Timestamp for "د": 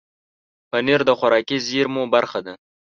1.07-1.11